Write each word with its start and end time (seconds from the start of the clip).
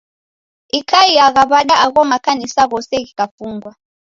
Ikaiagha 0.79 1.41
w'ada 1.49 1.75
agho 1.85 2.01
makanisa 2.11 2.61
ghose 2.69 2.95
ghikafungwa? 3.05 3.71